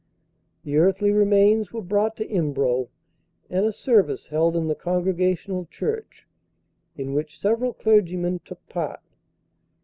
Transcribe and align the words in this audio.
The 0.63 0.77
earthly 0.77 1.11
remains 1.11 1.71
were 1.71 1.83
brought 1.83 2.17
to 2.17 2.27
Embro, 2.27 2.89
and 3.51 3.67
a 3.67 3.71
service 3.71 4.29
held 4.29 4.55
in 4.55 4.65
the 4.67 4.73
Congregational 4.73 5.65
church, 5.67 6.25
in 6.95 7.13
which 7.13 7.39
several 7.39 7.71
clergymen 7.71 8.39
took 8.43 8.67
part. 8.67 9.01